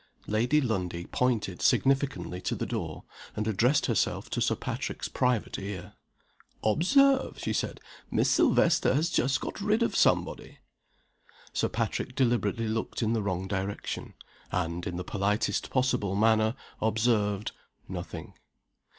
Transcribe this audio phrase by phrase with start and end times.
[0.25, 3.03] LADY LUNDIE pointed significantly to the door,
[3.35, 5.93] and addressed herself to Sir Patrick's private ear.
[6.63, 7.79] "Observe!" she said.
[8.09, 10.57] "Miss Silvester has just got rid of somebody."
[11.53, 14.15] Sir Patrick deliberately looked in the wrong direction,
[14.51, 17.51] and (in the politest possible manner) observed
[17.87, 18.33] nothing.